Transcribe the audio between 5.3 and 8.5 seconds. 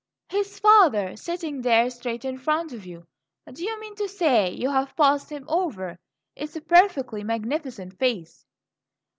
him over? It's a perfectly magnificent face."